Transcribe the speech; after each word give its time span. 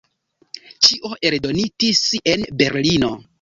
Ĉio 0.87 1.11
eldonitis 1.31 2.01
en 2.35 2.47
Berlino. 2.65 3.13